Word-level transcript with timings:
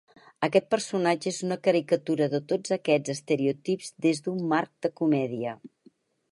Aquest 0.45 0.69
personatge 0.75 1.29
és 1.31 1.41
una 1.47 1.57
caricatura 1.67 2.29
de 2.33 2.41
tots 2.53 2.75
aquests 2.77 3.13
estereotips 3.17 3.93
des 4.07 4.25
d'un 4.29 4.43
marc 4.55 4.73
de 4.87 4.95
comèdia. 5.03 5.57